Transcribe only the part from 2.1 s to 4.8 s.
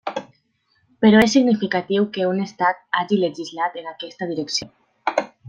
que un estat hagi legislat en aquesta direcció.